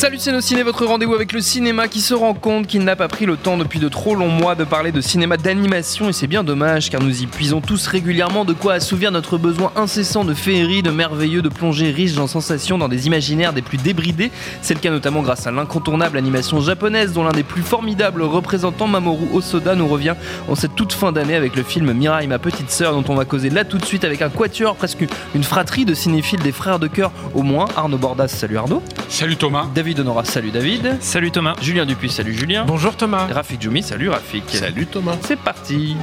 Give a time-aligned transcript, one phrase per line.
[0.00, 3.06] Salut c'est Ciné, votre rendez-vous avec le cinéma qui se rend compte qu'il n'a pas
[3.06, 6.26] pris le temps depuis de trop longs mois de parler de cinéma d'animation et c'est
[6.26, 10.32] bien dommage car nous y puisons tous régulièrement de quoi assouvir notre besoin incessant de
[10.32, 14.30] féerie, de merveilleux, de plongées riches en sensations dans des imaginaires des plus débridés.
[14.62, 18.88] C'est le cas notamment grâce à l'incontournable animation japonaise dont l'un des plus formidables représentants,
[18.88, 20.14] Mamoru Osoda, nous revient
[20.48, 23.26] en cette toute fin d'année avec le film Mirai, ma petite sœur, dont on va
[23.26, 25.04] causer là tout de suite avec un quatuor, presque
[25.34, 27.66] une fratrie de cinéphiles des frères de cœur au moins.
[27.76, 28.82] Arnaud Bordas, salut Arnaud.
[29.10, 29.66] Salut Thomas.
[29.74, 30.98] David Honora, salut David.
[31.00, 31.54] Salut Thomas.
[31.60, 32.64] Julien Dupuis, salut Julien.
[32.64, 33.26] Bonjour Thomas.
[33.26, 34.44] Rafik Djoumi, salut Rafik.
[34.48, 35.16] Salut Thomas.
[35.26, 35.96] C'est parti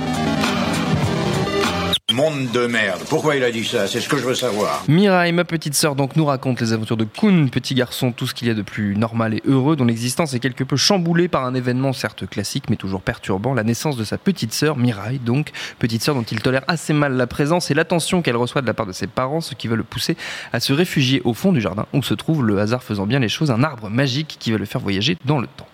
[2.17, 3.01] Monde de merde.
[3.09, 4.85] Pourquoi il a dit ça C'est ce que je veux savoir.
[4.89, 8.35] Mirai, ma petite sœur, donc nous raconte les aventures de Kun, petit garçon, tout ce
[8.35, 11.45] qu'il y a de plus normal et heureux, dont l'existence est quelque peu chamboulée par
[11.45, 15.51] un événement certes classique, mais toujours perturbant, la naissance de sa petite sœur, Mirai, donc
[15.79, 18.75] petite sœur dont il tolère assez mal la présence et l'attention qu'elle reçoit de la
[18.75, 20.17] part de ses parents, ce qui va le pousser
[20.53, 23.29] à se réfugier au fond du jardin, où se trouve, le hasard faisant bien les
[23.29, 25.67] choses, un arbre magique qui va le faire voyager dans le temps.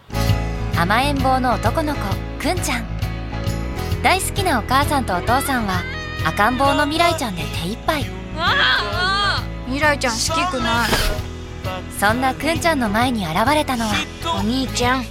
[0.78, 2.00] 甘えん坊の男の子
[2.38, 2.86] くんちゃん
[4.00, 5.82] 大好きなお母さんとお父さんは
[6.25, 8.05] 赤ん坊の未来ちゃんで手一杯。
[9.65, 10.89] 未来ちゃん好きくない。
[11.99, 13.93] そんなくんちゃんの前に現れたのは
[14.37, 15.03] お兄ちゃん。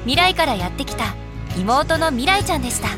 [0.00, 1.14] 未来からやってきた
[1.58, 2.88] 妹の未来ちゃんでした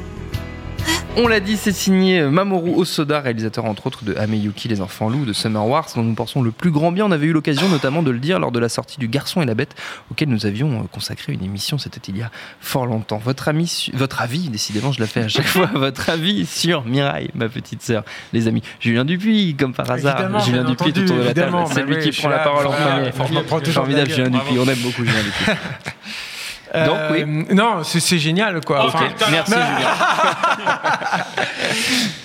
[1.18, 5.24] On l'a dit, c'est signé Mamoru Osoda, réalisateur entre autres de Ameyuki, les enfants loups,
[5.24, 7.06] de Summer Wars, dont nous pensons le plus grand bien.
[7.06, 9.46] On avait eu l'occasion notamment de le dire lors de la sortie du Garçon et
[9.46, 9.74] la Bête,
[10.10, 13.16] auquel nous avions euh, consacré une émission, c'était il y a fort longtemps.
[13.16, 17.30] Votre, ami, votre avis, décidément, je la fais à chaque fois, votre avis sur Mirai,
[17.34, 18.62] ma petite sœur, les amis.
[18.78, 20.20] Julien Dupuis, comme par hasard.
[20.20, 21.56] Évidemment, Julien Dupuis, tout entendu, autour de la table.
[21.72, 23.42] C'est lui oui, qui prend la parole en premier.
[23.42, 24.28] Formidable, Julien.
[24.28, 24.58] Dupuis.
[24.58, 25.52] On aime beaucoup Julien Dupuis.
[26.84, 27.22] Donc, oui.
[27.22, 28.86] Euh, Non, c'est génial quoi.
[28.86, 29.90] Enfin, merci Julien.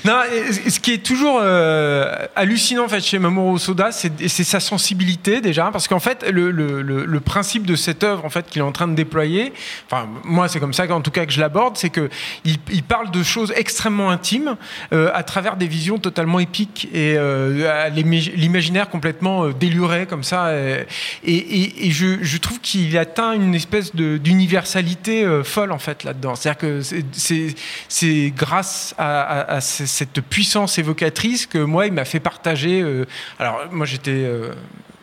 [0.03, 0.21] Non,
[0.67, 5.69] ce qui est toujours euh, hallucinant en fait chez Mamoru Soda, c'est sa sensibilité déjà,
[5.71, 8.65] parce qu'en fait le, le- le- le principe de cette œuvre en fait qu'il est
[8.65, 9.53] en train de déployer,
[9.85, 12.09] enfin moi c'est comme ça qu'en tout cas que je l'aborde, c'est que
[12.45, 14.55] il, il parle de choses extrêmement intimes
[14.91, 17.89] euh, à travers des visions totalement épiques et euh,
[18.35, 20.51] l'imaginaire complètement déluré comme ça.
[20.55, 20.87] Et,
[21.25, 26.03] et- et je, je trouve qu'il atteint une espèce de- d'universalité euh, folle en fait
[26.03, 26.35] là-dedans.
[26.35, 32.05] C'est-à-dire que c'est- grâce à, à- à ce- cette puissance évocatrice que moi il m'a
[32.05, 32.81] fait partager.
[32.81, 33.05] euh,
[33.39, 34.53] alors moi j'étais euh,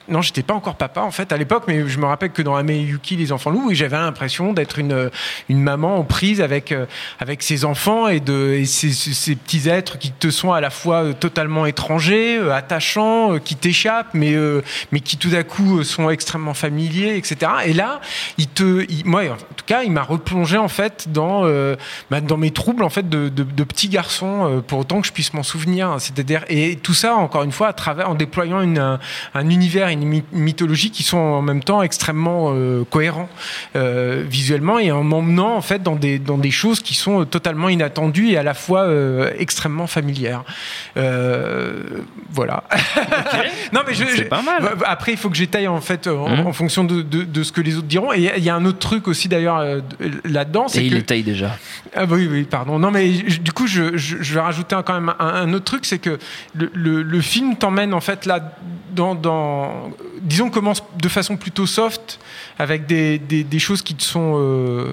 [0.08, 2.56] non, j'étais pas encore papa en fait à l'époque, mais je me rappelle que dans
[2.56, 5.10] Ame Yuki, les enfants loups, j'avais l'impression d'être une,
[5.48, 6.86] une maman en prise avec, euh,
[7.18, 10.70] avec ses enfants et, de, et ces, ces- petits êtres qui te sont à la
[10.70, 15.42] fois euh, totalement étrangers, euh, attachants, euh, qui t'échappent, mais, euh, mais qui tout à
[15.42, 17.52] coup euh, sont extrêmement familiers, etc.
[17.66, 18.00] Et là,
[18.38, 21.76] il te, moi, en tout cas, il m'a replongé en fait dans, euh,
[22.10, 25.06] bah, dans mes troubles en fait de, de, de petits garçons, euh, pour autant que
[25.06, 25.96] je puisse m'en souvenir.
[25.98, 28.98] C'est-à-dire et tout ça encore une fois à travers en déployant une, un,
[29.34, 33.28] un univers, une my- mythologie qui sont en même temps extrêmement euh, cohérents
[33.76, 37.24] euh, visuellement et en m'emmenant en fait dans des dans des choses qui sont euh,
[37.24, 40.44] totalement inattendues et à la fois euh, extrêmement familières.
[42.30, 42.64] Voilà.
[43.72, 44.62] non mais je, C'est je- pas mal.
[44.62, 46.46] v- Après, il faut que j'étaye en fait en, Mhm.
[46.46, 48.12] en fonction de, de- de ce que les autres diront.
[48.12, 49.82] Et il y a un autre truc aussi d'ailleurs de-
[50.24, 51.56] là-dedans, Et il que étaye déjà.
[51.96, 52.78] ah oui, oui, pardon.
[52.78, 55.84] Non, mais je- du coup, je, je- vais rajouter quand même un, un autre truc,
[55.86, 56.18] c'est que
[56.54, 58.52] le, le- le film t'emmène en fait là
[58.94, 59.87] dans, dans-
[60.22, 62.18] disons, commence de façon plutôt soft,
[62.58, 64.92] avec des, des- des choses qui te sont euh,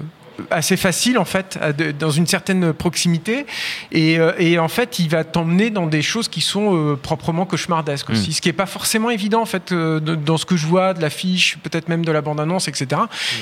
[0.50, 3.46] assez faciles en fait, à de- dans une certaine proximité,
[3.90, 7.46] et, euh, et en fait, il va t'emmener dans des choses qui sont euh, proprement
[7.46, 10.66] cauchemardesques aussi, ce qui est pas forcément évident en fait de- dans ce que je
[10.66, 13.00] vois de l'affiche, peut-être même de la bande-annonce, etc.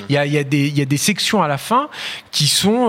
[0.08, 1.88] Il y, a, y a y a des sections à la fin
[2.30, 2.88] qui sont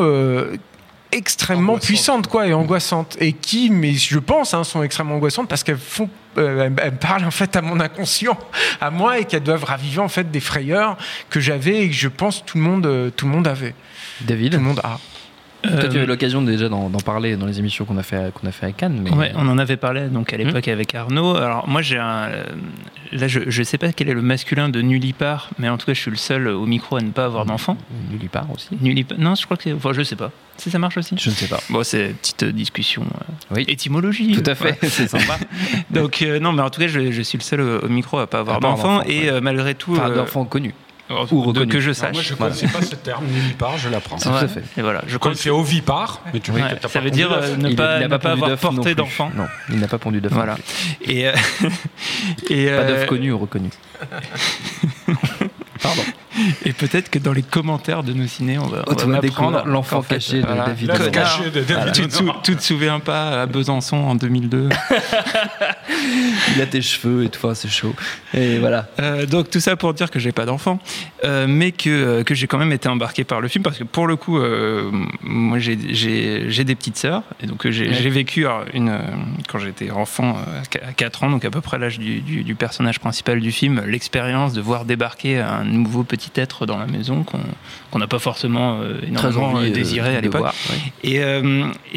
[1.16, 3.18] extrêmement puissantes quoi et angoissantes.
[3.20, 6.98] Et qui mais je pense hein, sont extrêmement angoissantes parce qu'elles font euh, elles, elles
[6.98, 8.38] parlent en fait à mon inconscient
[8.82, 10.98] à moi et qu'elles doivent raviver en fait des frayeurs
[11.30, 13.74] que j'avais et que je pense tout le monde euh, tout le monde avait.
[14.22, 15.00] David tout le monde a
[15.68, 18.34] Toi, tu as Euh, eu l'occasion déjà d'en parler dans les émissions qu'on a fait,
[18.34, 19.00] qu'on a fait à Cannes.
[19.04, 19.12] Mais...
[19.12, 20.72] Ouais, on en avait parlé donc à l'époque Hmm.
[20.72, 21.36] avec Arnaud.
[21.36, 22.44] Alors moi j'ai un, euh,
[23.12, 25.94] là je, je sais pas quel est le masculin de Nullipar, mais en tout cas
[25.94, 27.78] je suis le seul au micro à ne pas avoir d'enfant.
[28.12, 28.70] Nulle part aussi.
[28.82, 30.32] Nullipar, non je crois que c'est, enfin je sais pas.
[30.58, 31.16] Si ça marche aussi.
[31.20, 31.60] Je ne sais pas.
[31.70, 33.04] Bon c'est une petite euh, discussion.
[33.04, 33.66] euh, Oui.
[33.68, 34.32] Étymologie.
[34.42, 35.38] Tout à fait, c'est sympa.
[35.92, 38.18] Donc euh, non mais en tout cas je, je suis le seul au, au micro
[38.20, 39.30] à pas avoir À pas avoir d'enfant d'enfant, et ouais.
[39.30, 40.46] euh, malgré tout Enfin, euh, d'enfants
[41.32, 42.14] ou que je Alors, sache.
[42.14, 42.54] moi, je ne Voilà.
[42.56, 44.18] connaissais pas ce terme, nullipare, je l'apprends.
[44.18, 44.64] Tout à fait.
[44.78, 47.70] Et voilà, je c'est ovipare, mais tu Ouais, t'as ça pas veut dire euh, ne
[47.70, 49.32] Il pas, ne pas avoir porté d'enfant.
[49.36, 50.32] Non, il n'a pas pondu d'œuf.
[50.34, 50.58] Voilà.
[51.02, 51.34] Et, euh,
[52.50, 53.70] et, Pas euh, d'œuf connu ou reconnu.
[56.66, 59.98] Et peut-être que dans les commentaires de nos ciné, on va, on va découvrir l'enfant
[59.98, 63.46] qu'en fait, caché de David caché de David Tu te, tu te souviens pas à
[63.46, 64.70] Besançon en 2002
[66.56, 67.94] Il a tes cheveux et tout, c'est chaud.
[68.34, 68.88] Et voilà.
[69.00, 70.80] Euh, donc tout ça pour dire que j'ai pas d'enfant,
[71.24, 73.84] euh, mais que, euh, que j'ai quand même été embarqué par le film parce que
[73.84, 74.90] pour le coup, euh,
[75.22, 78.98] moi j'ai- j'ai j'ai des petites sœurs et donc j'ai j'ai vécu une,
[79.48, 82.44] quand j'étais enfant à qu- à 4 ans, donc à peu près l'âge du, du-
[82.44, 86.86] du personnage principal du film, l'expérience de voir débarquer un nouveau petit être dans la
[86.86, 90.44] maison qu'on n'a pas forcément euh, énormément envie euh, euh, désiré à l'époque.
[90.44, 90.78] ouais.
[91.04, 91.22] Et,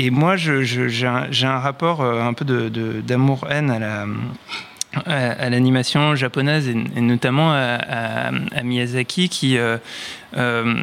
[0.07, 4.07] et moi, j'ai un, rapport un peu de- de- d'amour-haine à la
[5.07, 9.77] à, à l'animation japonaise et, et notamment à, à- à Miyazaki qui euh,
[10.37, 10.75] euh,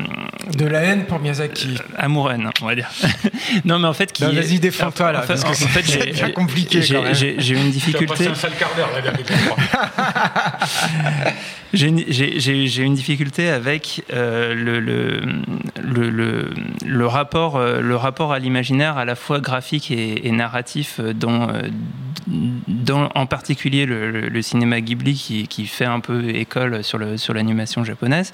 [0.57, 1.75] De la haine pour Miyazaki.
[1.97, 2.89] amour-haine on va dire
[3.65, 5.67] non mais en fait qui Non, vas-y, défends-toi, là, en fait, parce que en c'est-
[5.67, 7.13] fait, c'est j'ai- compliqué, j'ai- quand même.
[7.15, 8.89] j'ai j'ai une difficulté un sale quart d'heure.
[11.73, 15.19] J'ai une, j'ai- j'ai- j'ai une difficulté avec euh, le, le,
[15.83, 16.49] le, le-
[16.85, 21.11] le rapport, euh, le rapport à l'imaginaire, à la fois graphique et, et narratif, euh,
[21.13, 21.63] dans, euh,
[22.27, 26.97] dans, en particulier le, le- le cinéma Ghibli qui, qui fait un peu école sur
[26.97, 28.31] le- sur l'animation japonaise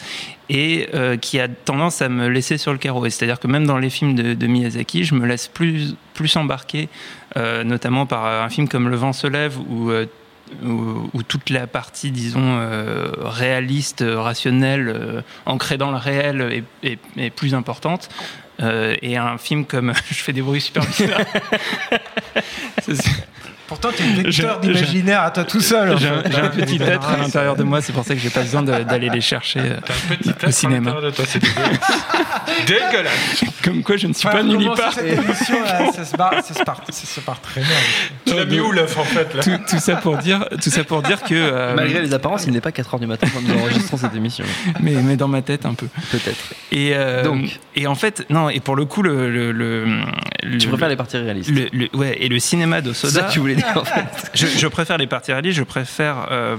[0.50, 3.06] et euh, qui a tendance à me laisser sur le carreau.
[3.06, 6.36] Et C'est-à-dire que même dans les films de, de Miyazaki, je me laisse plus, plus
[6.36, 6.90] embarquer,
[7.38, 10.06] euh, notamment par un film comme Le vent se lève où euh,
[10.66, 16.64] où, où toute la partie, disons, euh, réaliste, euh, rationnelle, euh, ancrée dans le réel
[16.84, 18.10] est, est- est plus importante.
[18.62, 21.22] Euh, et un film comme Je fais des bruits super bizarres.
[23.82, 25.98] Pourtant, t'es un vecteur d'imaginaire à toi tout seul.
[25.98, 28.42] J'ai un, un petit être à l'intérieur de moi, c'est pour ça que j'ai pas
[28.42, 30.92] besoin de- d'aller les chercher euh, T'as un petit au être à cinéma.
[30.92, 31.80] l'intérieur de toi, c'est dégueulasse.
[32.68, 33.44] dégueulasse.
[33.64, 34.94] Comme quoi, je ne suis Enfin, pas nulle part.
[34.94, 37.70] cette émission, là, ça se barre, ça se part, ça se part très bien.
[38.26, 39.44] Tu l'as mis où l'œuf en fait là?
[39.44, 42.54] Tout, tout ça pour dire, tout ça pour dire que euh, Malgré les apparences, il
[42.54, 44.46] n'est pas 4h du matin quand nous enregistrons cette émission.
[44.80, 45.88] mais, mais dans ma tête un peu.
[46.12, 46.54] Peut-être.
[46.72, 47.60] Et euh, Donc.
[47.76, 48.50] et en fait, non.
[48.50, 49.86] Et pour le coup, le, le, le-
[50.44, 53.22] le- Tu préfères les parties réalistes le, le- ouais, et le cinéma C'est ça d'Osoda,
[53.28, 54.32] que tu voulais dire en fait.
[54.34, 56.58] je, je préfère les parties réalistes, je préfère euh,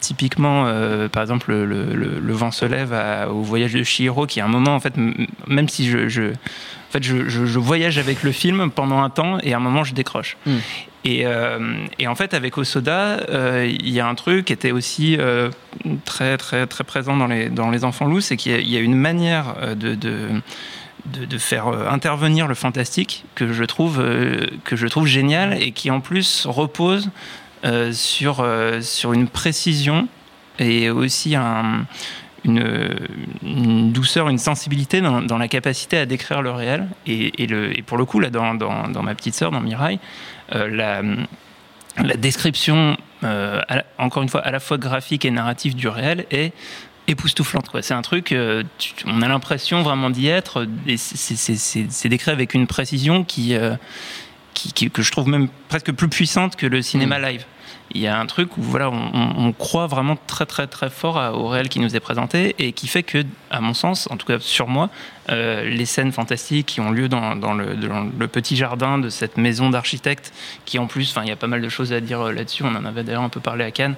[0.00, 1.64] typiquement, euh, par exemple, le,
[1.94, 4.80] le- le- vent se lève à- au voyage de Chihiro, qui est un moment, en
[4.80, 4.94] fait,
[5.46, 9.10] même si je, je- en fait, je, je- je voyage avec le film pendant un
[9.10, 10.36] temps et à un moment, je décroche.
[10.46, 10.50] Mm.
[11.04, 11.58] Et, euh,
[11.98, 15.50] et en fait, avec Osoda, euh, il y a un truc qui était aussi euh,
[16.04, 18.68] très, très, très présent dans les, dans les enfants loups, c'est qu'il y a- il
[18.68, 20.16] y, a une manière de- de
[21.06, 25.72] de, faire euh, intervenir le fantastique que je trouve euh, que je trouve génial et
[25.72, 27.10] qui en plus repose
[27.64, 28.46] euh, sur
[28.80, 30.08] sur une précision
[30.58, 31.86] et aussi un
[32.44, 36.86] une, douceur, une sensibilité dans, la capacité à décrire le réel.
[37.04, 39.98] Et, le, et pour le coup, là, dans, dans, ma petite sœur, dans Mirai,
[40.52, 41.02] la,
[42.18, 42.96] description,
[43.98, 46.52] encore une fois, à la fois graphique et narrative du réel est
[47.08, 47.68] époustouflante.
[47.82, 52.54] C'est un truc, euh, tu- on a l'impression vraiment d'y être, et c'est- décrit avec
[52.54, 53.74] une précision qui, euh,
[54.54, 57.44] qui, qui- que je trouve même presque plus puissante que le cinéma live.
[57.92, 60.90] Il y a un truc où voilà, on, on- on croit vraiment très très très
[60.90, 64.08] fort à- au réel qui nous est présenté et qui fait que, à mon sens,
[64.10, 64.90] en tout cas sur moi,
[65.30, 69.08] euh, les scènes fantastiques qui ont lieu dans, dans le, dans le petit jardin de
[69.08, 70.32] cette maison d'architecte,
[70.64, 72.64] qui en plus, il y a pas mal de choses à dire euh, là-dessus.
[72.64, 73.94] On en avait d'ailleurs un peu parlé à Cannes,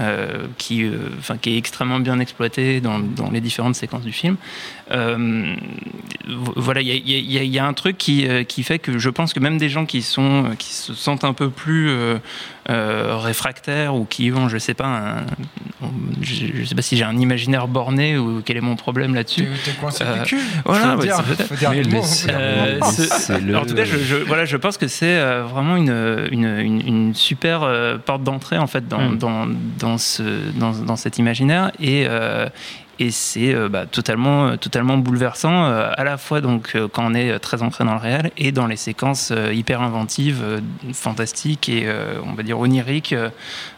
[0.00, 4.12] euh, qui, euh, enfin, qui est extrêmement bien exploité dans, dans les différentes séquences du
[4.12, 4.36] film.
[4.90, 5.54] Euh,
[6.28, 8.44] vo- voilà, il y a, il y a- il y a un truc qui, euh,
[8.44, 11.32] qui fait que je pense que même des gens qui sont, qui se sentent un
[11.32, 12.18] peu plus euh,
[12.70, 15.86] euh, réfractaires ou qui ont, je sais pas, un-
[16.22, 19.46] je, je sais pas si j'ai un imaginaire borné ou quel est mon problème là-dessus.
[19.64, 20.38] T'es coincé Euh, du cul.
[20.64, 21.16] voilà, faut ouais, dire,
[22.02, 26.86] c'est En tout cas, je, je- voilà, je pense que c'est vraiment une, une, une-
[26.86, 27.68] une super
[28.04, 29.18] porte d'entrée en fait dans, Mm.
[29.18, 29.46] dans,
[29.84, 30.22] dans, ce,
[30.58, 32.48] dans, dans cet imaginaire et, euh,
[32.98, 37.38] et c'est euh, bah, totalement, totalement bouleversant euh, à la fois donc quand on est
[37.38, 40.42] très ancré dans le réel et dans les séquences hyper inventives,
[40.94, 41.86] fantastiques et
[42.24, 43.14] on va dire oniriques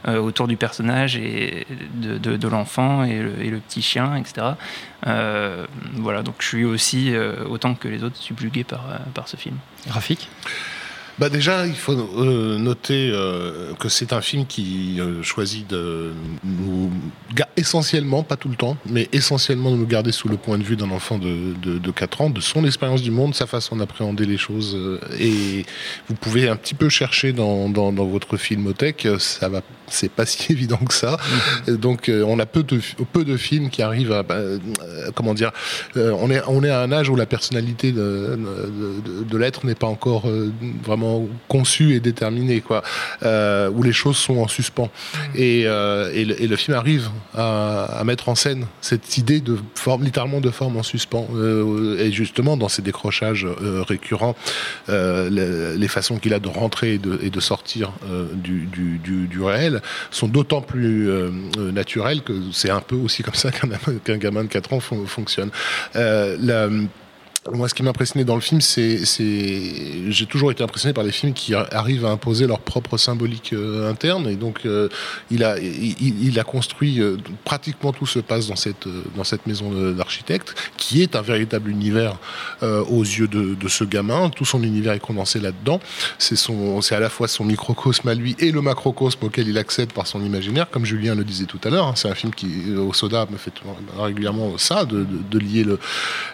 [0.07, 4.55] autour du personnage et de, de, l'enfant et le, et le petit chien, etc.
[5.95, 7.13] Voilà, donc je suis aussi,
[7.49, 8.85] autant que les autres, subjugué par,
[9.15, 9.57] par ce film.
[9.87, 10.29] Graphique
[11.19, 16.13] Bah déjà, il faut euh, noter euh, que c'est un film qui euh, choisit de
[16.45, 16.91] nous,
[17.57, 20.77] essentiellement, pas tout le temps, mais essentiellement de nous garder sous le point de vue
[20.77, 24.27] d'un enfant de, de, de 4 ans, de son expérience du monde, sa façon d'appréhender
[24.27, 24.75] les choses.
[24.77, 25.65] euh, et
[26.09, 30.11] vous pouvez un petit peu chercher dans, dans, dans votre filmothèque, euh, ça va, c'est
[30.11, 31.17] pas si évident que ça.
[31.67, 32.79] Et Donc euh, on a peu de,
[33.15, 34.59] peu de films qui arrivent à, bah, euh,
[35.15, 35.51] comment dire,
[35.97, 39.37] euh, on, est, on est à un âge où la personnalité de, de, de- de
[39.39, 40.53] l'être n'est pas encore euh,
[40.85, 41.06] vraiment
[41.49, 42.83] conçu et déterminé, quoi,
[43.23, 44.91] euh, où les choses sont en suspens.
[45.35, 49.41] Et, euh, et, le, et le film arrive à, à mettre en scène cette idée
[49.41, 51.27] de forme, littéralement de forme en suspens.
[51.35, 53.47] Euh, et justement, dans ces décrochages
[53.89, 54.35] récurrents,
[54.89, 57.93] les, les façons qu'il a de rentrer et de, et de sortir
[58.35, 61.09] du, du, du, du réel sont d'autant plus
[61.73, 63.69] naturelles que c'est un peu aussi comme ça qu'un
[64.05, 65.51] qu'un gamin de 4 ans fon- fonctionne.
[65.95, 66.69] La,
[67.53, 71.05] moi, ce qui m'a impressionné dans le film, c'est, c'est, j'ai toujours été impressionné par
[71.05, 74.29] les films qui arrivent à imposer leur propre symbolique euh, interne.
[74.29, 74.89] Et donc, euh,
[75.31, 78.87] il a, construit euh, pratiquement tout se passe dans cette,
[79.47, 82.19] maison d'architecte, qui est un véritable univers
[82.63, 84.31] aux yeux de, ce gamin.
[84.31, 85.81] Tout son univers est condensé là-dedans.
[86.19, 86.37] C'est
[86.95, 90.25] à la fois son microcosme à lui et le macrocosme auquel il accède par son
[90.25, 91.87] imaginaire, comme Julien le disait tout à l'heure.
[91.87, 91.95] hein.
[91.97, 93.53] C'est un film qui, au Soda, me fait
[93.99, 95.79] régulièrement ça, de, lier le,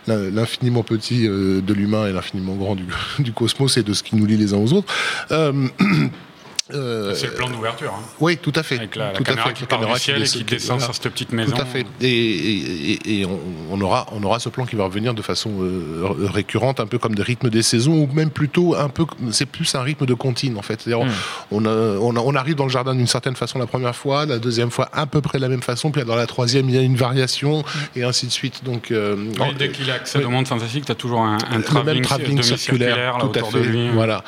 [0.06, 2.84] l'in- l'infiniment petit euh, de l'humain et l'infiniment grand du,
[3.18, 4.92] du cosmos et de ce qui nous lie les uns aux autres.
[6.72, 7.92] Euh, euh, C'est le plan d'ouverture.
[7.92, 8.02] hein.
[8.20, 8.76] oui, tout à fait.
[8.76, 10.44] Avec la, la tout à caméra fait, qui la part caméra du ciel et qui
[10.44, 10.84] descend voilà.
[10.84, 11.52] sur cette petite maison.
[11.56, 11.84] Tout à fait.
[12.00, 13.40] Et, et- et- et on,
[13.72, 16.98] on aura, on aura ce plan qui va revenir de façon euh, récurrente, un peu
[16.98, 19.04] comme des rythmes des saisons, ou même plutôt un peu.
[19.32, 20.80] C'est plus un rythme de comptine en fait.
[20.80, 21.04] C'est-à-dire,
[21.50, 24.24] on, a- on, a- on arrive dans le jardin d'une certaine façon la première fois,
[24.24, 26.76] la deuxième fois à peu près de la même façon, puis dans la troisième il
[26.76, 27.64] y a une variation
[27.96, 28.62] et ainsi de suite.
[28.62, 30.24] Donc, euh, Oui, dès qu'il oui.
[30.24, 32.04] au monde fantastique, tu as toujours un, un travelling,
[32.42, 33.88] circulaire, tout à fait, de lui.
[33.90, 34.22] voilà,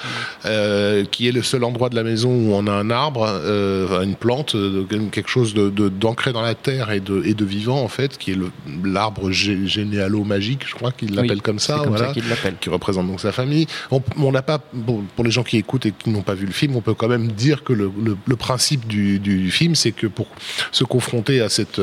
[0.47, 4.03] Euh, qui est le seul endroit de la maison où on a un arbre, euh,
[4.03, 7.45] une plante, euh, quelque chose de de- d'ancré dans la terre et de, et de
[7.45, 8.39] vivant en fait, qui est
[8.85, 12.13] l'arbre gé- généalo magique, je crois qu'il l'appelle Oui, comme ça, comme voilà, ça
[12.61, 13.67] qui représente donc sa famille.
[13.91, 16.53] On n'a pas, bon, pour les gens qui écoutent et qui n'ont pas vu le
[16.53, 19.93] film, on peut quand même dire que le, le- le principe du, du film, c'est
[19.93, 20.27] que pour
[20.73, 21.81] se confronter à cette,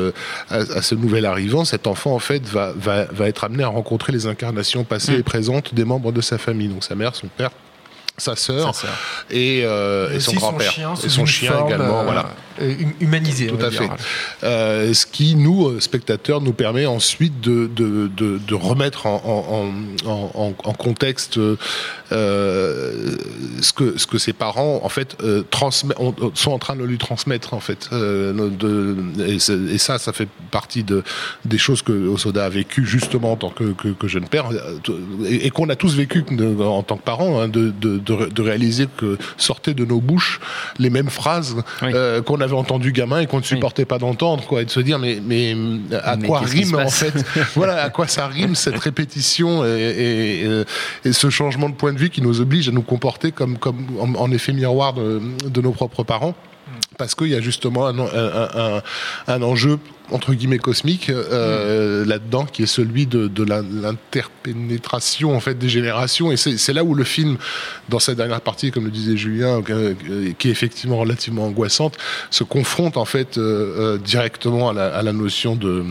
[0.50, 3.68] à, à ce nouvel arrivant, cet enfant en fait va, va, va être amené à
[3.68, 7.28] rencontrer les incarnations passées et présentes des membres de sa famille, donc sa mère, son
[7.28, 7.50] père.
[8.18, 8.90] Sa sœur Sa sœur.
[9.30, 12.26] et, euh, et son grand-père et son chien également euh, voilà
[13.00, 13.48] humanisé.
[13.50, 13.82] on tout va à dire.
[13.82, 14.46] fait.
[14.46, 19.70] Euh, ce qui, nous, euh, spectateurs, nous permet ensuite de, de, de, de remettre en,
[20.04, 21.38] en, en, en, en contexte
[22.12, 23.16] euh,
[23.60, 25.42] ce, que, ce que ses parents, en fait, euh,
[26.34, 27.88] sont en train de lui transmettre, en fait.
[27.92, 29.38] Euh, de, et,
[29.78, 31.02] ça, ça fait partie de,
[31.44, 34.78] des choses que Osoda a vécu justement en tant que, que, que jeune père euh,
[35.26, 38.26] et, et qu'on a tous vécu de- en tant que parents, hein, de, de, de,
[38.26, 40.40] de réaliser que sortaient de nos bouches
[40.78, 41.90] les mêmes phrases Oui.
[41.94, 44.80] euh, qu'on avait entendues gamin et qu'on ne supportait pas d'entendre, quoi, et de se
[44.80, 45.54] dire mais mais
[46.02, 47.12] à Mais quoi rime en fait,
[47.54, 50.64] voilà, à quoi ça rime cette répétition et, et, et,
[51.04, 53.86] et ce changement de point de vue qui nous oblige à nous comporter comme comme
[54.00, 56.34] en, en effet miroir de, de nos propres parents,
[56.98, 58.82] parce qu'il y a justement un, un, un,
[59.26, 59.78] un enjeu
[60.10, 66.32] entre guillemets cosmique euh, là-dedans qui est celui de, de l'interpénétration en fait des générations.
[66.32, 67.38] Et c'est là où le film
[67.88, 71.96] dans sa dernière partie comme le disait Julien euh, euh, qui est effectivement relativement angoissante
[72.30, 75.84] se confronte en fait euh, directement à la, à la notion de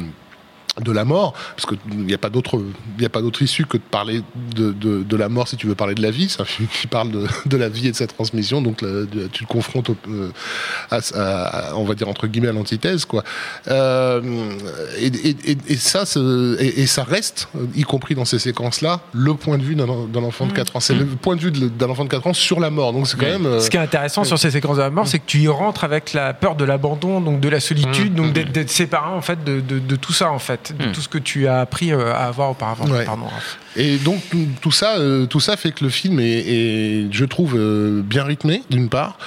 [0.83, 2.61] de la mort, parce qu'il n'y a pas d'autre,
[2.97, 4.21] il y a pas d'autre issue que de parler
[4.55, 6.27] de, de, de la mort si tu veux parler de la vie.
[6.29, 9.43] C'est un film qui parle de, de la vie et de sa transmission, donc tu
[9.43, 10.29] le confrontes, au- euh,
[10.89, 13.23] à, à- à- on va dire entre guillemets à l'antithèse, quoi.
[13.67, 14.21] Euh,
[14.97, 16.03] et, et, et, et ça,
[16.59, 19.87] et, et ça reste, y compris dans ces séquences-là, le point de vue d'un
[20.23, 20.79] enfant de 4 ans.
[20.79, 22.93] C'est le point de vue d'un enfant de 4 ans sur la mort.
[22.93, 23.45] Donc c'est quand même.
[23.45, 25.47] euh, Ce qui est intéressant sur ces séquences de la mort, c'est que tu y
[25.47, 29.09] rentres avec la peur de l'abandon, donc de la solitude, Mmh, donc d'être d'être séparé
[29.11, 30.91] en fait de, de- de tout ça en fait, de Mmh.
[30.93, 32.85] tout ce que tu as appris euh, à avoir auparavant.
[32.87, 33.05] Ouais.
[33.05, 33.57] Pardon, Raph.
[33.77, 34.21] Et donc
[34.61, 38.23] tout, ça, euh, tout ça fait que le film est, est, je trouve, euh, bien
[38.25, 39.17] rythmé d'une part.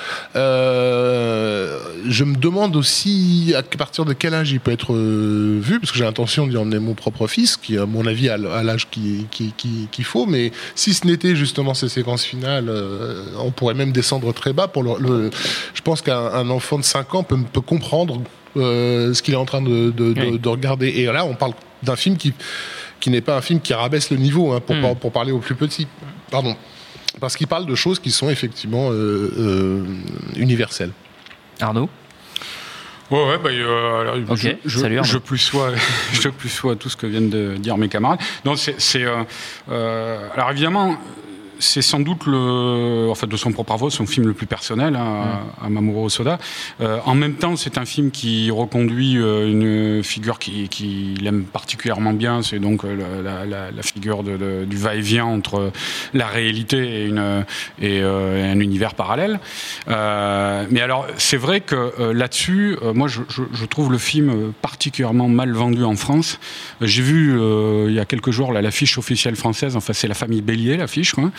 [0.74, 5.80] Euh, je me demande aussi à partir de quel âge il peut être euh, vu,
[5.80, 8.88] parce que j'ai l'intention d'y emmener mon propre fils, qui à mon avis a l'âge
[8.90, 10.26] qu'il qui, qui, qu'il faut.
[10.26, 14.68] Mais si ce n'était justement ces séquences finales, euh, on pourrait même descendre très bas.
[14.68, 15.30] Pour le, le-
[15.74, 18.20] je pense qu'un un enfant de 5 ans peut, peut comprendre
[18.54, 20.38] ce qu'il est en train de, de, de- Oui.
[20.38, 20.88] de regarder.
[20.88, 22.32] Et là, on parle d'un film qui
[23.00, 24.80] qui n'est pas un film qui rabaisse le niveau hein, pour, Mm.
[24.80, 25.86] par- pour parler aux plus petits.
[26.30, 26.56] Pardon.
[27.20, 29.84] Parce qu'il parle de choses qui sont effectivement euh, euh,
[30.36, 30.90] universelles.
[31.60, 31.90] Arnaud?
[33.10, 35.72] Ouais, ouais, bah, euh, alors, Ok, je, je, salut, je plus sois,
[36.12, 38.18] je plus sois tout ce que viennent de dire mes camarades.
[38.44, 39.22] Donc, c'est, c'est, euh,
[39.70, 40.96] euh, alors évidemment,
[41.64, 44.96] c'est sans doute le, en fait, de son propre aveu, son film le plus personnel
[44.96, 46.38] hein, à Mamoru Osoda.
[46.80, 51.44] Euh, en même temps, c'est un film qui reconduit euh, une figure qui, qui l'aime
[51.44, 52.42] particulièrement bien.
[52.42, 55.72] C'est donc euh, la, la- la figure de- de- du va-et-vient entre
[56.12, 57.44] la réalité et, une,
[57.80, 59.40] et, euh, un univers parallèle.
[59.88, 65.28] Euh, mais alors, c'est vrai que là-dessus, moi, je, je- je trouve le film particulièrement
[65.28, 66.38] mal vendu en France.
[66.80, 69.76] J'ai vu euh, il y a quelques jours l'affiche officielle française.
[69.76, 71.12] Enfin, c'est la famille Bélier, l'affiche.
[71.14, 71.30] quoi.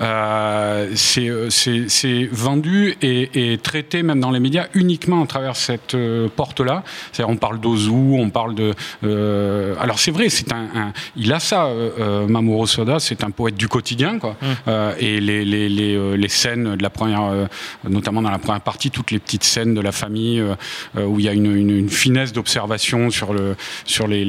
[0.00, 5.56] Euh, c'est euh, c'est- vendu et, et traité même dans les médias uniquement à travers
[5.56, 6.82] cette euh, porte-là.
[7.12, 8.74] C'est-à-dire on parle d'Ozu, on parle de.
[9.04, 11.68] euh, alors c'est vrai, c'est un, un- il a ça,
[12.28, 14.36] Mamoru Soda, c'est un poète du quotidien, quoi.
[14.68, 17.30] Euh, et les, les, les, les scènes de la première,
[17.88, 20.42] notamment dans la première partie, toutes les petites scènes de la famille
[20.96, 24.24] où il y a une, une, une finesse d'observation sur le sur les,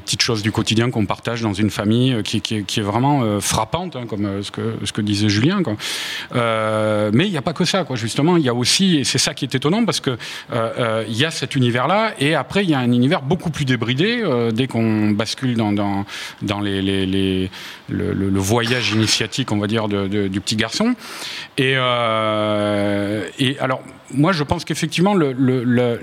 [0.00, 3.40] petites choses du quotidien qu'on partage dans une famille qui, qui, est- qui est vraiment
[3.40, 5.62] frappante, hein, comme ce que ce que disait Julien.
[6.34, 7.96] Euh, mais il n'y a pas que ça, quoi.
[7.96, 10.16] Justement, il y a aussi, et c'est ça qui est étonnant, parce que euh,
[10.52, 13.64] euh, il y a cet univers-là, et après il y a un univers beaucoup plus
[13.64, 16.04] débridé dès qu'on bascule dans dans,
[16.42, 17.48] dans le,
[18.38, 20.94] voyage initiatique, on va dire, du petit garçon.
[21.58, 21.76] Et
[23.60, 26.00] alors, moi, je pense qu'effectivement, le, le- le-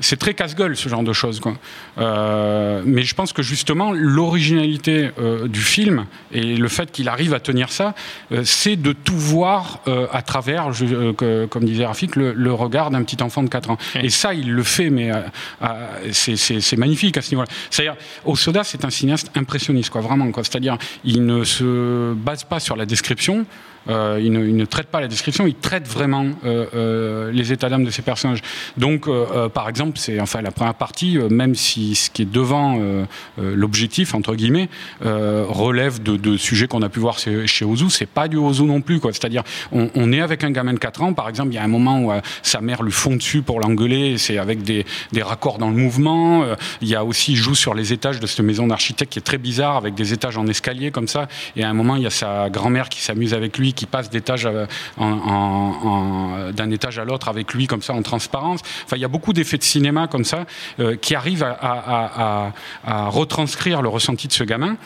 [0.00, 1.38] c'est très casse-gueule ce genre de choses.
[1.38, 1.54] Quoi.
[1.98, 7.34] Euh, mais je pense que justement, l'originalité euh, du film et le fait qu'il arrive
[7.34, 7.94] à tenir ça,
[8.32, 12.32] euh, c'est de tout voir euh, à travers, je- euh, que- comme disait Rafik, le,
[12.32, 13.78] le regard d'un petit enfant de 4 ans.
[14.02, 15.20] Et ça, il le fait, mais euh,
[15.62, 17.48] euh, c'est magnifique à ce niveau-là.
[17.70, 20.30] C'est-à-dire, Osoda, c'est un cinéaste impressionniste, quoi, vraiment.
[20.32, 20.42] quoi.
[20.42, 23.44] C'est-à-dire, il ne se base pas sur la description.
[23.88, 27.84] Euh, il, ne, traite pas la description, il traite vraiment euh, euh, les états d'âme
[27.84, 28.40] de ses personnages.
[28.76, 29.08] Donc,
[29.52, 32.78] par exemple, c'est enfin la première partie, même si ce qui est devant
[33.38, 34.68] l'objectif entre guillemets
[35.00, 39.00] relève de, sujets qu'on a pu voir chez, Ozu, c'est pas du Ozu non plus.
[39.02, 41.68] C'est-à-dire, on, est avec un gamin de 4 ans, par exemple, il y a un
[41.68, 42.12] moment où
[42.42, 46.44] sa mère lui fond dessus pour l'engueuler, c'est avec des, des raccords dans le mouvement.
[46.80, 49.22] Il y a aussi, il joue sur les étages de cette maison d'architecte qui est
[49.22, 51.28] très bizarre, avec des étages en escalier comme ça.
[51.56, 54.10] Et à un moment, il y a sa grand-mère qui s'amuse avec lui, qui passe
[54.10, 54.48] d'étage
[54.98, 58.60] en- d'un étage à l'autre avec lui comme ça en transparence.
[58.84, 60.44] Enfin, il y a beaucoup d'effets de cinéma comme ça
[60.80, 62.52] euh, qui arrivent à,
[63.08, 64.76] retranscrire le ressenti de ce gamin.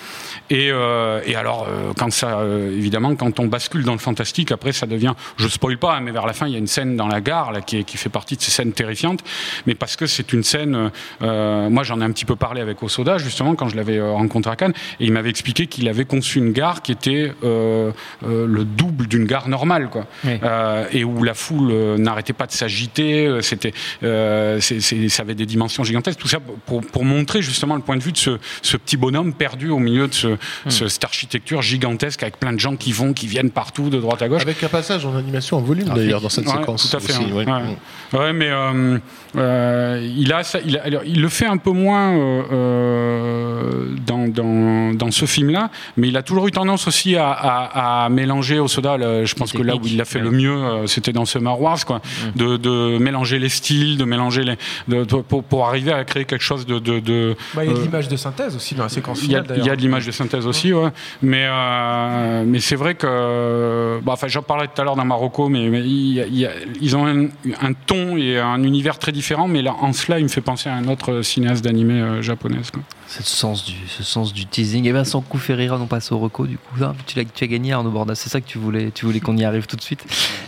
[0.51, 1.93] Et, euh, alors, euh,
[2.25, 6.01] euh, évidemment, quand on bascule dans le fantastique, après, ça devient, je spoil pas, hein,
[6.01, 8.09] mais vers la fin, il y a une scène dans la gare qui, qui fait
[8.09, 9.21] partie de ces scènes terrifiantes,
[9.67, 10.75] mais parce que c'est une scène.
[10.75, 10.89] euh,
[11.23, 14.13] euh, moi, j'en ai un petit peu parlé avec Osoda justement quand je l'avais euh,
[14.13, 17.93] rencontré à Cannes, et il m'avait expliqué qu'il avait conçu une gare qui était euh,
[18.27, 20.39] euh, le double d'une gare normale, quoi, Oui.
[20.43, 23.27] Euh, et où la foule euh, n'arrêtait pas de s'agiter.
[23.27, 26.19] euh, C'était, euh, c'est- c'est- ça avait des dimensions gigantesques.
[26.19, 29.33] Tout ça pour, pour montrer justement le point de vue de ce, ce petit bonhomme
[29.33, 30.37] perdu au milieu de ce,
[30.69, 34.23] ce- cette architecture gigantesque avec plein de gens qui vont, qui viennent partout, de droite
[34.23, 34.43] à gauche.
[34.43, 36.91] Avec un passage en animation en volume d'ailleurs dans cette Ouais, séquence.
[36.91, 37.13] Tout à fait.
[37.13, 37.35] aussi, hein.
[37.35, 37.45] ouais.
[37.47, 38.19] Ouais.
[38.21, 38.99] Ouais, mais euh,
[39.37, 44.29] euh, il a, ça- il, a- alors, il le fait un peu moins euh, dans,
[44.29, 48.59] dans, dans ce film-là, mais il a toujours eu tendance aussi à, à- à mélanger
[48.67, 48.97] au soda.
[48.97, 51.61] là, je pense que là où il l'a fait le mieux, euh, c'était dans Summer
[51.61, 52.01] Wars, quoi,
[52.35, 54.57] de, de mélanger les styles, de mélanger les,
[54.89, 56.79] de- de- pour, pour arriver à créer quelque chose de.
[56.79, 59.21] de, de- Bah, il y a de euh, l'image de synthèse aussi dans la séquence
[59.23, 59.59] il y, a, finale.
[59.61, 60.91] il y a de l'image de synthèse aussi, ouais.
[61.23, 64.01] mais, euh, mais c'est vrai que.
[64.05, 66.39] bah, enfin, j'en parlais tout à l'heure dans Marocco, mais, mais il y a- il
[66.39, 67.25] y a- ils ont un,
[67.63, 70.69] un ton et un univers très différent, mais là, en cela, il me fait penser
[70.69, 72.71] à un autre cinéaste d'animé euh, japonaise.
[72.71, 72.83] quoi.
[73.09, 74.85] Ce sens du, ce sens du teasing.
[74.87, 76.75] Et Vincent coup Ferreira, on passe au reco du coup.
[76.83, 79.21] Ah, tu, l'as- tu as gagné Arnaud Bordas, c'est ça que tu voulais, tu voulais
[79.21, 80.05] qu'on y arrive tout de suite.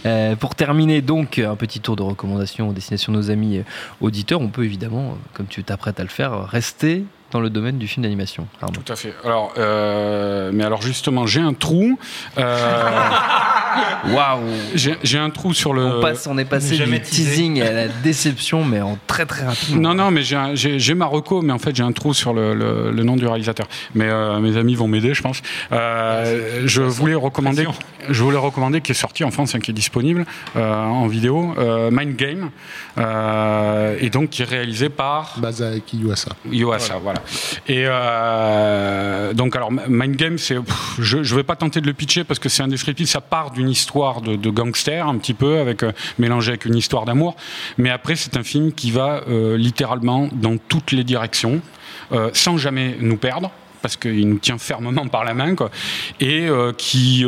[0.07, 3.63] Euh, pour terminer donc un petit tour de recommandations aux destinations de nos amis euh,
[4.01, 7.77] auditeurs, on peut évidemment, euh, comme tu t'apprêtes à le faire, rester dans le domaine
[7.79, 8.49] du film d'animation.
[8.73, 9.15] Tout à fait.
[9.23, 11.99] Alors, euh, mais alors justement, j'ai un trou.
[12.39, 13.09] euh,
[14.13, 14.41] Waouh
[14.75, 15.85] j'ai un trou sur le.
[15.99, 19.77] on, passe, on est passé du teasing à la déception, mais en très très rapide.
[19.81, 23.03] Non, non, mais j'ai Marocco, mais en fait j'ai un trou sur le, le- le
[23.05, 23.67] nom du réalisateur.
[23.95, 25.41] Mais euh, mes amis vont m'aider, je pense.
[25.73, 27.67] Euh, je voulais recommander,
[28.09, 30.25] je voulais recommander qui est sorti en France, hein, qui est disponible
[30.57, 32.51] euh, en vidéo, euh, Mind Game,
[32.99, 36.31] euh, et donc qui est réalisé par Masaaki Yuasa.
[36.51, 37.21] Yoasa, voilà.
[37.69, 41.93] Et euh, donc alors Mind Game, c'est, pff, je, je vais pas tenter de le
[41.93, 43.09] pitcher parce que c'est indescriptible.
[43.09, 47.05] Ça part d'une histoire de, gangster un petit peu, avec euh, mélangé avec une histoire
[47.05, 47.37] d'amour.
[47.77, 51.61] Mais après, c'est un film qui va euh, littéralement dans toutes les directions,
[52.13, 53.51] euh, sans jamais nous perdre
[53.83, 55.71] parce qu'il nous tient fermement par la main, quoi,
[56.21, 57.25] et euh, qui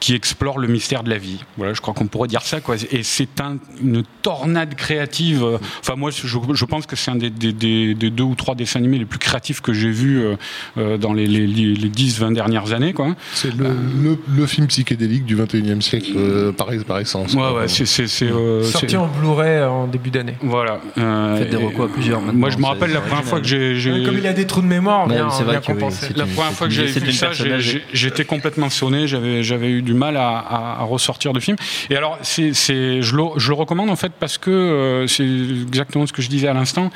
[0.00, 1.44] qui explore le mystère de la vie.
[1.58, 2.76] Voilà, je crois qu'on pourrait dire ça, quoi.
[2.90, 5.44] Et c'est un- une tornade créative.
[5.44, 8.34] euh, Enfin, moi, je, je pense que c'est un des, des- des- des deux ou
[8.34, 10.36] trois dessins animés les plus créatifs que j'ai vus euh,
[10.78, 13.14] euh, dans les, les, les 10-20 dernières années, quoi.
[13.34, 13.66] C'est le,
[14.02, 17.34] le, le film psychédélique du 21e siècle euh, par, par essence.
[17.34, 20.36] Ouais, c'est, c'est, c'est, euh, Sorti c'est- en Blu-ray en début d'année.
[20.42, 20.80] Voilà.
[20.98, 23.46] euh, Faites des recos à plusieurs maintenant, Moi, je me rappelle la première fois que
[23.46, 23.76] j'ai.
[23.76, 26.06] j'ai- Comme il a des trous de mémoire, bien, c'est vrai bien que oui, compensé.
[26.08, 29.06] c'est La une- première c'est fois que c'est vu ça, j'ai- j'ai- j'étais complètement sonné.
[29.06, 31.56] J'avais, j'avais eu du mal à, à- à ressortir du film.
[31.90, 35.26] Et alors, c'est, c'est- je, le, je le recommande en fait parce que euh, c'est
[35.68, 36.86] exactement ce que je disais à l'instant.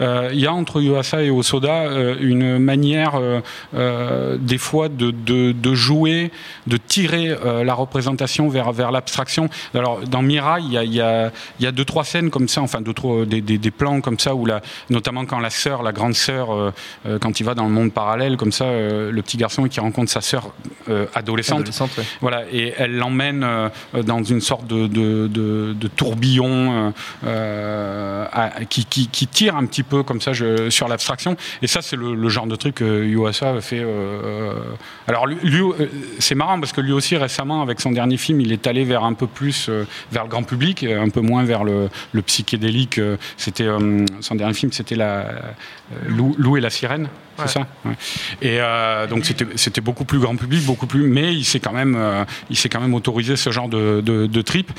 [0.00, 3.12] Euh, Il y a entre Yuasa et Osoda euh, une manière,
[4.52, 6.30] des fois, de, de, de jouer,
[6.66, 7.26] de tirer
[7.70, 9.48] la représentation vers, vers l'abstraction.
[9.74, 12.60] Alors, dans Mirai, il y a, y, a, y a deux, trois scènes comme ça,
[12.62, 14.60] enfin, deux, trois, des, des, des plans comme ça, où la,
[14.90, 16.72] notamment quand la sœur, la grande sœur,
[17.20, 20.20] quand il va dans le monde parallèle, comme ça, le petit garçon qui rencontre sa
[20.20, 20.44] sœur
[21.14, 22.04] adolescente, Adolescente, ouais.
[22.20, 23.68] voilà, et elle l'emmène euh,
[24.02, 26.92] dans une sorte de, tourbillon
[27.24, 30.32] euh, euh, qui, tire un petit peu comme ça
[30.68, 31.36] sur l'abstraction.
[31.62, 33.84] Et ça, c'est le, genre de truc que Yuasa fait.
[35.06, 35.26] alors,
[36.18, 39.04] c'est marrant parce que lui aussi, récemment, avec son dernier film, il est allé vers
[39.04, 39.70] un peu plus
[40.10, 41.88] vers le grand public, un peu moins vers le,
[42.22, 43.00] psychédélique.
[43.36, 43.68] C'était
[44.20, 45.26] son dernier film, c'était la
[45.92, 47.08] euh, Lou, Lou et la sirène.
[47.38, 47.92] C'est ça ouais.
[48.42, 49.24] Et euh, donc
[49.56, 52.68] c'était beaucoup plus grand public, beaucoup plus, mais il s'est quand même euh, il s'est
[52.68, 54.70] quand même autorisé ce genre de, de, de trip.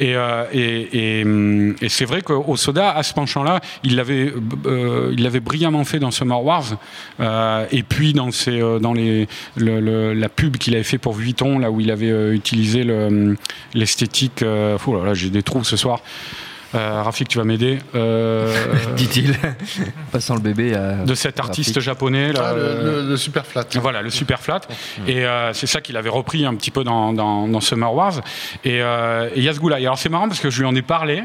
[0.00, 4.32] Et, euh, et, et, hum, et c'est vrai qu'au Soda, à ce penchant-là, il l'avait
[5.12, 6.64] il l'avait brillamment fait dans Summer Wars,
[7.70, 11.58] et puis dans ses dans les le, le- la pub qu'il avait fait pour Vuitton,
[11.58, 13.36] là où il avait utilisé le-
[13.74, 14.42] l'esthétique.
[14.42, 16.00] Oh là là, j'ai des trous ce soir.
[16.74, 17.78] Euh, Rafik, tu vas m'aider.
[17.94, 18.54] Euh,
[18.96, 19.34] Dit-il,
[20.12, 20.94] passant le bébé à.
[21.04, 21.82] de cet artiste Rafik.
[21.82, 22.32] japonais.
[22.32, 23.64] Là, Ah, euh, le, le- le super flat.
[23.80, 24.60] voilà, le super flat.
[25.06, 28.20] Et euh, c'est ça qu'il avait repris un petit peu dans, dans, dans Summer Wars.
[28.64, 28.82] Et et
[29.36, 29.80] il y a ce goût-là.
[29.80, 31.22] Et alors c'est marrant parce que je lui en ai parlé.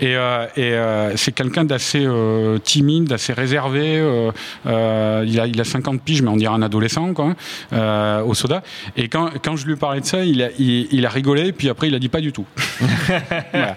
[0.00, 3.98] Et, euh, et euh, c'est quelqu'un d'assez euh, timide, d'assez réservé.
[3.98, 4.30] euh,
[4.66, 7.34] euh, il, a, il a 50 piges, mais on dirait un adolescent, quoi,
[7.72, 8.62] euh, au soda.
[8.96, 11.52] Et quand, quand je lui ai parlé de ça, il a, il, il a rigolé.
[11.52, 12.46] Puis après, il a dit pas du tout.
[13.52, 13.76] voilà.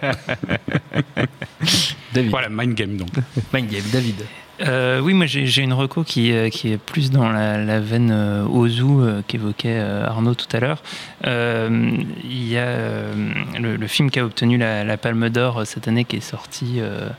[2.13, 2.29] David.
[2.29, 3.09] voilà, Mind Game donc.
[3.53, 4.25] Mind Game, David.
[4.61, 7.79] Euh, oui, moi j'ai j'ai une reco qui, euh, qui est plus dans la, la
[7.79, 10.83] veine euh, Ozu euh, qu'évoquait euh, Arnaud tout à l'heure.
[11.25, 11.91] Euh,
[12.23, 13.11] Il y a euh,
[13.59, 16.19] le, le film qui a obtenu la, la Palme d'Or euh, cette année qui est
[16.19, 17.09] sorti euh,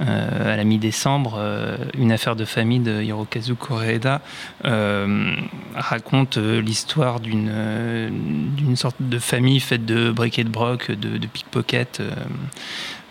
[0.00, 4.20] euh, à la mi-décembre, euh, Une affaire de famille de Hirokazu Koreeda,
[4.64, 5.34] euh,
[5.76, 11.18] raconte euh, l'histoire d'une euh, d'une sorte de famille faite de briquet de broc, de,
[11.18, 12.02] de pickpocket.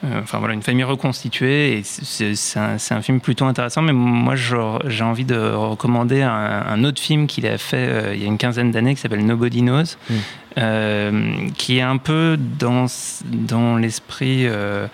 [0.04, 1.78] Euh, Enfin voilà, une famille reconstituée.
[1.78, 3.82] Et c'est un, film plutôt intéressant.
[3.82, 8.22] Mais moi, j'ai envie de recommander un, un autre film qu'il a fait euh, il
[8.22, 10.14] y a une quinzaine d'années qui s'appelle Nobody Knows, Mm.
[10.58, 12.86] euh, qui est un peu dans,
[13.26, 14.48] dans l'esprit.
[14.48, 14.88] Euh,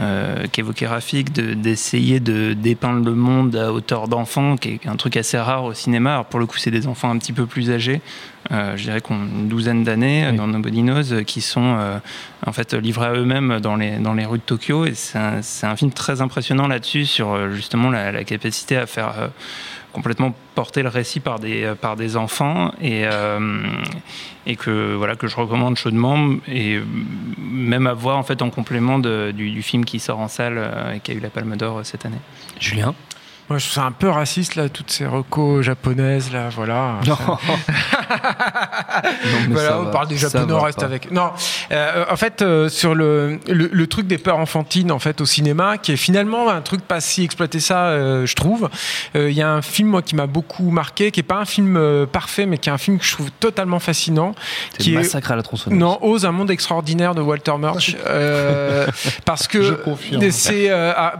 [0.00, 4.96] euh, qu'évoquait Rafik, de- d'essayer de, dépeindre le monde à hauteur d'enfant, qui est un
[4.96, 6.12] truc assez rare au cinéma.
[6.14, 8.00] Alors pour le coup, c'est des enfants un petit peu plus âgés,
[8.52, 10.36] euh, je dirais qu'on a une douzaine d'années Oui.
[10.36, 11.98] dans Nobody Knows, qui sont euh,
[12.46, 14.84] en fait livrés à eux-mêmes dans les, dans les rues de Tokyo.
[14.84, 18.86] Et c'est un, un film très impressionnant là-dessus, sur euh, justement la, la capacité à
[18.86, 19.30] faire
[19.94, 22.72] complètement porter le récit par des, euh, par des enfants.
[22.82, 23.62] Et, euh,
[24.46, 26.34] et que, voilà, que je recommande chaudement.
[26.48, 26.80] Et
[27.38, 30.92] même à voir en fait, en complément du, du film qui sort en salle euh,
[30.94, 32.20] et qui a eu la Palme d'Or cette année.
[32.60, 32.94] Julien?
[33.50, 36.94] Moi, je trouve ça un peu raciste, là, toutes ces recos japonaises, là, voilà.
[37.06, 37.16] Non.
[39.48, 40.86] mais Voilà, ça on va, parle des japonais, on reste pas.
[40.86, 41.10] avec.
[41.10, 41.30] Non,
[41.72, 45.26] euh, en fait, euh, sur le, le, le truc des peurs enfantines, en fait, au
[45.26, 48.68] cinéma, qui est finalement un truc pas si exploité ça, euh, je trouve.
[49.16, 51.44] Euh, Il y a un film, moi, qui m'a beaucoup marqué, qui est pas un
[51.44, 54.34] film euh, parfait, mais qui est un film que je trouve totalement fascinant.
[54.72, 55.78] C'est qui le est- massacre à la tronçonneuse.
[55.78, 57.96] Non, Ose un monde extraordinaire de Walter Murch.
[58.06, 58.86] euh,
[59.24, 60.30] parce que Je confirme.
[60.30, 60.70] c'est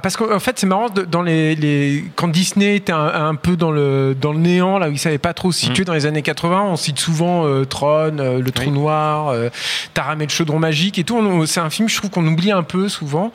[0.03, 3.71] parce qu'en fait c'est marrant dans les, les- quand Disney était un, un peu dans
[3.71, 6.23] le dans le néant là où il savait pas trop se situer dans les années
[6.23, 9.49] 80, on cite souvent euh, Tron, euh, le Trou Noir, euh,
[9.95, 11.17] Taram et le Chaudron magique et tout.
[11.17, 13.33] On- C'est un film je trouve qu'on oublie un peu souvent.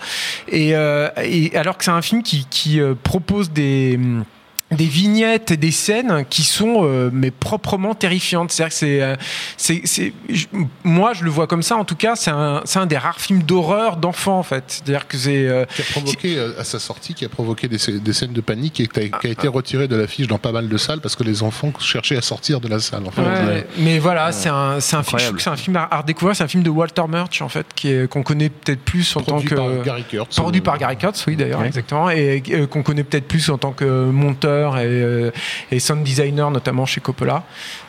[0.48, 4.24] Et, euh, et alors que c'est un film qui, qui propose des hum,
[4.72, 8.52] des vignettes et des scènes qui sont euh, mais proprement terrifiantes.
[8.52, 9.16] C'est-à-dire que c'est, euh,
[9.58, 10.46] c'est, c'est- je-
[10.84, 11.76] moi je le vois comme ça.
[11.76, 14.64] En tout cas, c'est un, c'est un des rares films d'horreur d'enfants en fait.
[14.68, 17.78] C'est-à-dire que c'est euh, Qui a provoqué, euh, à sa sortie, qui a provoqué des,
[18.00, 20.52] des scènes de panique et qui a, qui a été retiré de l'affiche dans pas
[20.52, 23.04] mal de salles parce que les enfants cherchaient à sortir de la salle.
[23.08, 25.18] Enfin, Ouais, mais voilà, c'est un, c'est un film.
[25.20, 25.38] Je trouve Incroyable.
[25.38, 26.36] que c'est un film à, à redécouvrir.
[26.36, 29.22] C'est un film de Walter Murch en fait, qui est, qu'on connaît peut-être plus en
[29.22, 30.36] produit tant que par Gary Kurtz.
[30.36, 31.68] Produit Euh, par Gary Kurtz, oui d'ailleurs, Ouais.
[31.68, 35.32] exactement, et euh, qu'on connaît peut-être plus en tant que monteur et, euh,
[35.72, 37.43] et sound designer, notamment chez Coppola.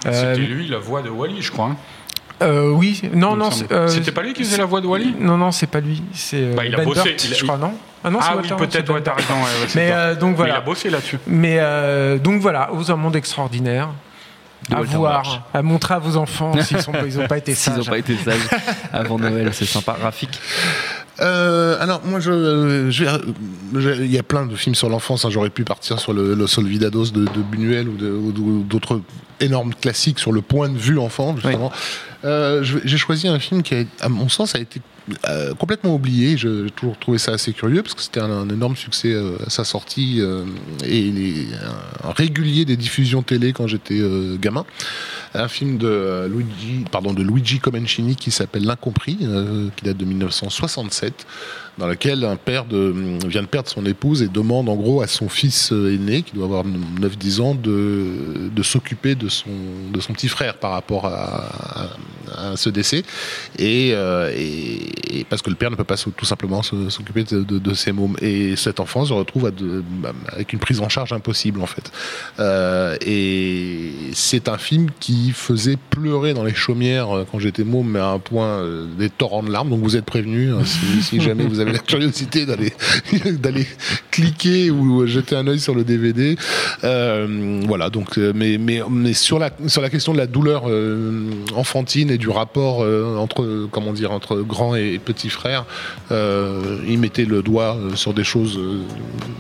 [0.06, 1.66] Euh, C'était lui la voix de Wally, je crois.
[1.66, 1.76] hein.
[2.42, 5.37] euh, oui, non, non, euh, C'était pas lui qui faisait la voix de Wally Non,
[5.37, 6.02] non, c'est pas lui.
[6.14, 7.74] C'est euh, Bah, il a Ben bossé, Burt, il a- je crois, non?
[8.02, 9.35] Ah non, c'est Ah oui, peut-être, ouais, t'as raison.
[9.35, 10.54] ouais, ouais, c'est Mais euh, donc Mais voilà.
[10.54, 11.18] il a bossé là-dessus.
[11.26, 13.88] Mais euh, donc voilà, aux un monde extraordinaire.
[14.68, 16.76] De à Walter voir, à montrer à vos enfants s'ils
[17.18, 17.78] n'ont pas été S'ils sages.
[17.78, 18.37] n'ont pas été sages
[18.92, 19.96] avant Noël, c'est sympa.
[20.00, 20.38] Rafik.
[21.22, 23.04] Euh, alors moi je, euh, je
[24.02, 25.24] il y a plein de films sur l'enfance.
[25.24, 25.30] hein.
[25.30, 29.00] J'aurais pu partir sur le Los Olvidados de, de Buñuel ou d'autres
[29.40, 31.72] énormes classiques sur le point de vue enfant justement.
[32.24, 34.81] Euh, J'ai choisi un film qui, a, à mon sens, a été
[35.29, 36.37] euh, complètement oublié.
[36.37, 39.50] J'ai toujours trouvé ça assez curieux parce que c'était un, un énorme succès euh, à
[39.50, 40.20] sa sortie
[40.85, 41.55] et il est
[42.05, 44.00] un, régulier des diffusions télé quand j'étais
[44.38, 44.66] gamin.
[45.33, 49.18] Un film de Luigi, pardon, de Luigi Comencini qui s'appelle L'Incompris,
[49.76, 51.26] qui date de 1967
[51.81, 55.29] dans lequel un père vient de perdre son épouse et demande en gros à son
[55.31, 59.49] fils euh, aîné, qui doit avoir 9-10 ans, de, s'occuper de son,
[59.93, 61.49] de son petit frère par rapport à,
[62.55, 63.03] ce décès.
[63.59, 67.59] Et, euh, et- parce que le père ne peut pas tout simplement s'occuper de, de-
[67.59, 68.16] de ses mômes.
[68.21, 69.83] Et cet enfant se retrouve de-
[70.29, 71.90] avec une prise en charge impossible en fait.
[72.38, 77.99] Euh, et c'est un film qui faisait pleurer dans les chaumières quand j'étais môme, mais
[78.01, 78.62] à un point
[78.99, 79.71] des torrents de larmes.
[79.71, 80.62] Donc vous êtes prévenus hein,
[81.03, 82.72] si jamais vous avez la curiosité d'aller
[83.38, 83.66] d'aller
[84.11, 86.37] cliquer ou jeter un œil sur le DVD.
[86.85, 87.90] Euh, voilà.
[87.90, 92.11] Donc, euh, mais mais mais sur la sur la question de la douleur euh, enfantine
[92.11, 95.64] et du rapport euh, entre comment dire entre grand et petit frère,
[96.11, 98.59] euh, il mettait le doigt sur des choses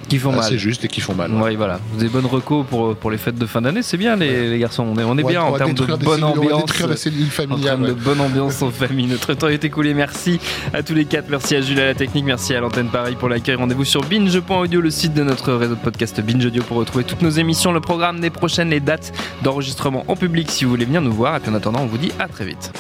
[0.08, 0.58] Qui font assez mal.
[0.58, 1.30] justes et qui font mal.
[1.32, 1.80] Oui, voilà.
[1.98, 4.84] Des bonnes recos pour, pour les fêtes de fin d'année, c'est bien, les, les garçons.
[4.84, 6.70] On est, on est On bien en termes de bonne ambiance.
[6.96, 7.62] cellule En familiale.
[7.64, 7.98] termes de ouais.
[8.04, 9.06] bonne ambiance en famille.
[9.06, 9.94] Notre temps est écoulé.
[9.94, 10.38] Merci
[10.72, 11.28] à tous les quatre.
[11.30, 13.54] Merci à Jules à la Merci à l'antenne Paris pour l'accueil.
[13.54, 17.22] Rendez-vous sur binge.audio, le site de notre réseau de podcast Binge Audio pour retrouver toutes
[17.22, 21.00] nos émissions, le programme des prochaines, les dates d'enregistrement en public si vous voulez venir
[21.00, 21.36] nous voir.
[21.36, 22.72] Et puis en attendant, on vous dit à très vite.